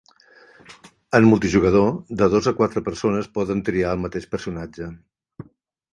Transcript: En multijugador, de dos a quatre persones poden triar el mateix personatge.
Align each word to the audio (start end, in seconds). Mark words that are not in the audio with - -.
En 1.17 1.27
multijugador, 1.33 1.91
de 2.21 2.29
dos 2.35 2.49
a 2.53 2.55
quatre 2.61 2.85
persones 2.89 3.31
poden 3.39 3.61
triar 3.71 3.95
el 3.99 4.05
mateix 4.07 4.29
personatge. 4.37 4.89